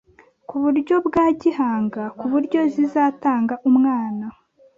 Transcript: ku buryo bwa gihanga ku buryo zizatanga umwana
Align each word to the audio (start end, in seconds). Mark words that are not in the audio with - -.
ku 0.47 0.55
buryo 0.63 0.95
bwa 1.07 1.25
gihanga 1.41 2.03
ku 2.17 2.25
buryo 2.31 2.59
zizatanga 2.73 3.53
umwana 3.69 4.25